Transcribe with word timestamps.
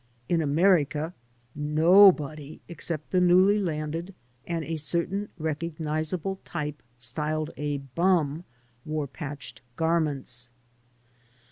In 0.27 0.41
America 0.41 1.13
nobody, 1.53 2.59
except 2.67 3.11
the 3.11 3.21
newly 3.21 3.59
landed 3.59 4.15
and 4.47 4.65
a 4.65 4.77
certain 4.77 5.29
recognizable 5.37 6.39
type 6.43 6.81
styled 6.97 7.51
a 7.55 7.77
bum, 7.77 8.43
wore 8.83 9.05
patched 9.05 9.61
garments. 9.75 10.49